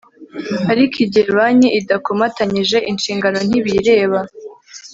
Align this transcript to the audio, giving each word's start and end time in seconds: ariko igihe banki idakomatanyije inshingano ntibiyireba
ariko 0.71 0.95
igihe 1.05 1.27
banki 1.37 1.69
idakomatanyije 1.79 2.77
inshingano 2.91 3.39
ntibiyireba 3.47 4.19